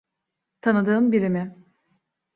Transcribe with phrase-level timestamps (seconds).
[0.61, 1.55] Tanıdığın biri mi?